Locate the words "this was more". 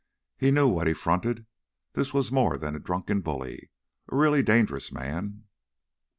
1.93-2.57